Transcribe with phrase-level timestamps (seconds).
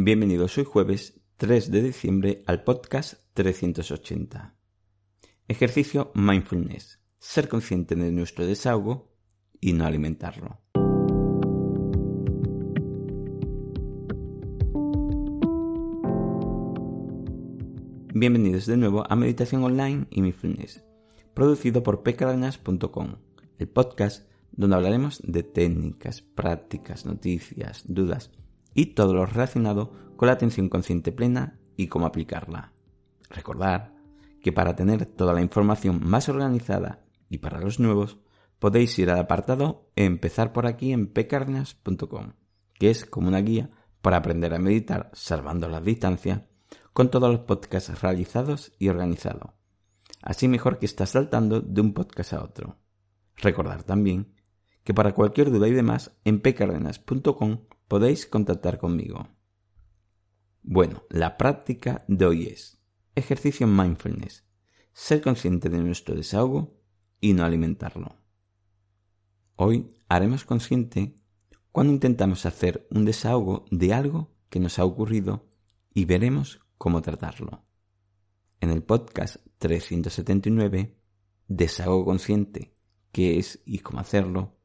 [0.00, 4.54] Bienvenidos hoy jueves 3 de diciembre al podcast 380.
[5.48, 7.00] Ejercicio Mindfulness.
[7.18, 9.12] Ser consciente de nuestro desahogo
[9.60, 10.60] y no alimentarlo.
[18.14, 20.84] Bienvenidos de nuevo a Meditación Online y Mindfulness,
[21.34, 23.16] producido por pecaranas.com,
[23.58, 28.30] el podcast donde hablaremos de técnicas, prácticas, noticias, dudas
[28.74, 32.72] y todo lo relacionado con la atención consciente plena y cómo aplicarla.
[33.30, 33.94] Recordar
[34.42, 38.18] que para tener toda la información más organizada y para los nuevos,
[38.58, 42.32] podéis ir al apartado Empezar por aquí en pecarnas.com,
[42.74, 43.70] que es como una guía
[44.00, 46.48] para aprender a meditar salvando la distancia
[46.92, 49.52] con todos los podcasts realizados y organizados.
[50.22, 52.76] Así mejor que estás saltando de un podcast a otro.
[53.36, 54.34] Recordar también
[54.88, 59.28] que para cualquier duda y demás en pcardenas.com podéis contactar conmigo.
[60.62, 62.78] Bueno, la práctica de hoy es
[63.14, 64.46] ejercicio mindfulness,
[64.94, 66.80] ser consciente de nuestro desahogo
[67.20, 68.16] y no alimentarlo.
[69.56, 71.16] Hoy haremos consciente
[71.70, 75.50] cuando intentamos hacer un desahogo de algo que nos ha ocurrido
[75.92, 77.62] y veremos cómo tratarlo.
[78.58, 80.96] En el podcast 379,
[81.46, 82.74] Desahogo consciente,
[83.12, 84.57] qué es y cómo hacerlo,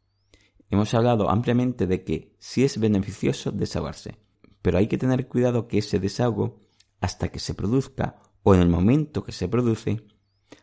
[0.74, 4.18] hemos hablado ampliamente de que sí es beneficioso desahogarse,
[4.64, 6.60] pero hay que tener cuidado que ese desahogo,
[7.00, 10.04] hasta que se produzca o en el momento que se produce,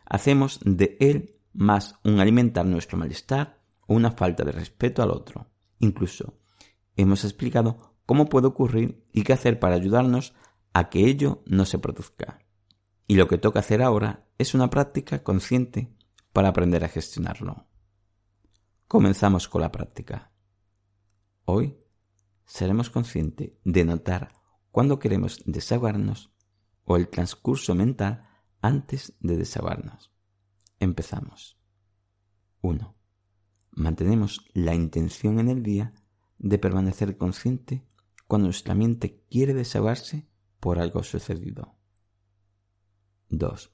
[0.05, 5.47] hacemos de él más un alimentar nuestro malestar o una falta de respeto al otro.
[5.79, 6.37] Incluso
[6.97, 10.33] hemos explicado cómo puede ocurrir y qué hacer para ayudarnos
[10.73, 12.39] a que ello no se produzca.
[13.07, 15.95] Y lo que toca hacer ahora es una práctica consciente
[16.33, 17.70] para aprender a gestionarlo.
[18.91, 20.33] Comenzamos con la práctica.
[21.45, 21.77] Hoy
[22.43, 24.33] seremos conscientes de notar
[24.69, 26.33] cuando queremos desahogarnos
[26.83, 28.27] o el transcurso mental
[28.59, 30.11] antes de desahogarnos.
[30.77, 31.57] Empezamos.
[32.59, 32.93] 1.
[33.71, 35.93] Mantenemos la intención en el día
[36.37, 37.87] de permanecer consciente
[38.27, 40.27] cuando nuestra mente quiere desahogarse
[40.59, 41.77] por algo sucedido.
[43.29, 43.71] 2.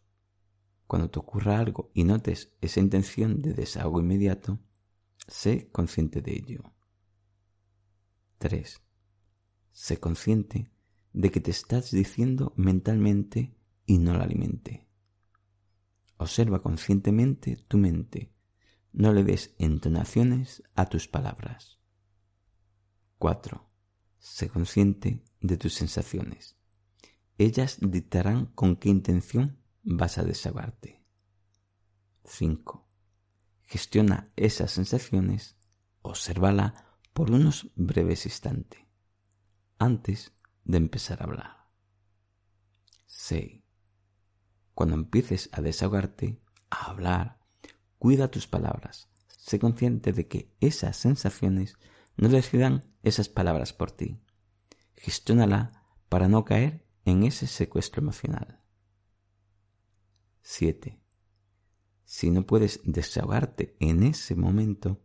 [0.85, 4.59] Cuando te ocurra algo y notes esa intención de desahogo inmediato,
[5.27, 6.73] sé consciente de ello.
[8.39, 8.81] 3.
[9.71, 10.71] Sé consciente
[11.13, 13.55] de que te estás diciendo mentalmente
[13.85, 14.87] y no la alimente.
[16.17, 18.33] Observa conscientemente tu mente.
[18.91, 21.79] No le des entonaciones a tus palabras.
[23.19, 23.67] 4.
[24.17, 26.57] Sé consciente de tus sensaciones.
[27.37, 31.03] Ellas dictarán con qué intención vas a desahogarte.
[32.23, 32.86] 5.
[33.67, 35.57] Gestiona esas sensaciones,
[36.01, 38.81] obsérvala por unos breves instantes,
[39.77, 40.31] antes
[40.63, 41.67] de empezar a hablar.
[43.07, 43.61] 6.
[44.73, 47.39] Cuando empieces a desahogarte, a hablar,
[47.97, 49.09] cuida tus palabras.
[49.27, 51.75] Sé consciente de que esas sensaciones
[52.15, 54.21] no decidan esas palabras por ti.
[54.95, 58.61] Gestiónala para no caer en ese secuestro emocional.
[60.41, 61.01] 7.
[62.07, 65.03] Si no puedes desahogarte en ese momento,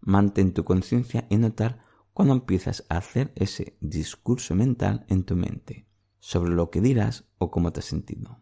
[0.00, 1.78] mantén tu conciencia en notar
[2.12, 5.86] cuando empiezas a hacer ese discurso mental en tu mente
[6.18, 8.40] sobre lo que dirás o cómo te has sentido.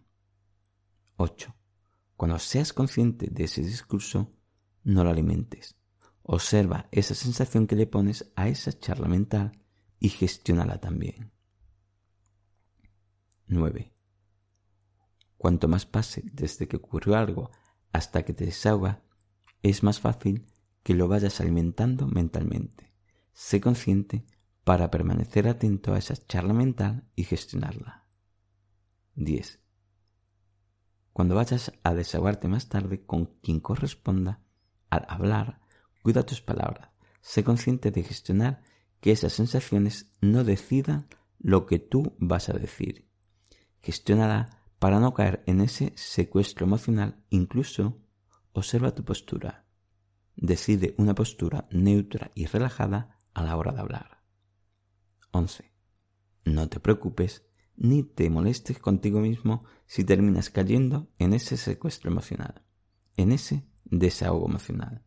[1.16, 1.54] 8.
[2.16, 4.30] Cuando seas consciente de ese discurso,
[4.82, 5.76] no lo alimentes.
[6.22, 9.60] Observa esa sensación que le pones a esa charla mental
[9.98, 11.32] y gestiónala también.
[13.46, 13.92] 9.
[15.36, 17.50] Cuanto más pase desde que ocurrió algo
[17.92, 19.02] hasta que te desahoga,
[19.62, 20.46] es más fácil
[20.82, 22.92] que lo vayas alimentando mentalmente.
[23.32, 24.24] Sé consciente
[24.64, 28.06] para permanecer atento a esa charla mental y gestionarla.
[29.16, 29.60] 10.
[31.12, 34.42] Cuando vayas a desahogarte más tarde con quien corresponda,
[34.88, 35.60] al hablar,
[36.02, 36.90] cuida tus palabras.
[37.20, 38.62] Sé consciente de gestionar
[39.00, 41.08] que esas sensaciones no decidan
[41.38, 43.10] lo que tú vas a decir
[43.82, 47.22] Gestiónala para no caer en ese secuestro emocional.
[47.28, 48.00] Incluso
[48.53, 49.66] observa tu postura.
[50.34, 54.22] Decide una postura neutra y relajada a la hora de hablar.
[55.32, 55.71] 11.
[56.47, 57.47] No te preocupes
[57.77, 62.65] ni te molestes contigo mismo si terminas cayendo en ese secuestro emocional,
[63.16, 65.04] en ese desahogo emocional.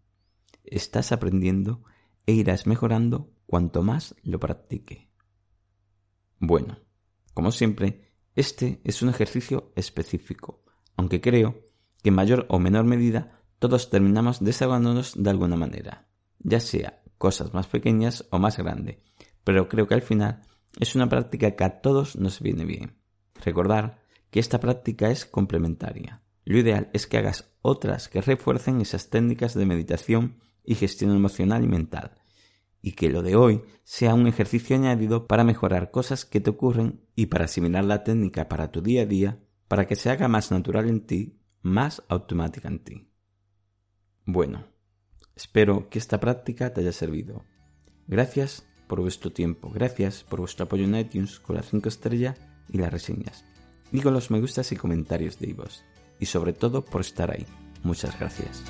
[0.64, 1.84] Estás aprendiendo
[2.28, 5.10] e irás mejorando cuanto más lo practique.
[6.40, 6.78] Bueno,
[7.34, 10.64] como siempre, este es un ejercicio específico,
[10.96, 11.64] aunque creo
[12.02, 16.08] que en mayor o menor medida todos terminamos desahogándonos de alguna manera,
[16.40, 18.98] ya sea cosas más pequeñas o más grandes,
[19.44, 20.42] pero creo que al final
[20.80, 22.98] es una práctica que a todos nos viene bien.
[23.44, 24.02] Recordar
[24.32, 26.24] que esta práctica es complementaria.
[26.44, 31.64] Lo ideal es que hagas otras que refuercen esas técnicas de meditación y gestión emocional
[31.64, 32.23] y mental,
[32.86, 37.02] y que lo de hoy sea un ejercicio añadido para mejorar cosas que te ocurren
[37.16, 39.40] y para asimilar la técnica para tu día a día,
[39.70, 43.10] para que se haga más natural en ti, más automática en ti.
[44.26, 44.68] Bueno,
[45.34, 47.46] espero que esta práctica te haya servido.
[48.06, 52.38] Gracias por vuestro tiempo, gracias por vuestro apoyo en iTunes con las 5 estrellas
[52.68, 53.46] y las reseñas,
[53.94, 55.86] y con los me gustas y comentarios de vos,
[56.20, 57.46] y sobre todo por estar ahí.
[57.82, 58.62] Muchas gracias.